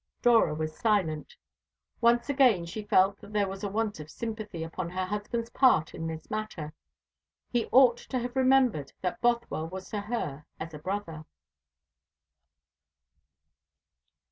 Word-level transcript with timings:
Dora 0.23 0.55
was 0.55 0.75
silent. 0.75 1.35
Once 2.01 2.27
again 2.27 2.65
she 2.65 2.81
felt 2.81 3.21
that 3.21 3.33
there 3.33 3.47
was 3.47 3.63
a 3.63 3.69
want 3.69 3.99
of 3.99 4.09
sympathy 4.09 4.63
upon 4.63 4.89
her 4.89 5.05
husband's 5.05 5.51
part 5.51 5.93
in 5.93 6.07
this 6.07 6.27
matter. 6.27 6.73
He 7.51 7.67
ought 7.71 7.97
to 7.97 8.17
have 8.17 8.35
remembered 8.35 8.93
that 9.01 9.21
Bothwell 9.21 9.67
was 9.67 9.89
to 9.91 10.01
her 10.01 10.47
as 10.59 10.73
a 10.73 10.79
brother. 10.79 11.25